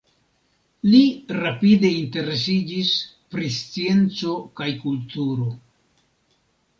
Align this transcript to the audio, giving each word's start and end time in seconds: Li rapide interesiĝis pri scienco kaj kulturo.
Li 0.91 1.01
rapide 1.41 1.91
interesiĝis 1.97 2.93
pri 3.35 3.49
scienco 3.57 4.33
kaj 4.61 4.71
kulturo. 4.87 5.51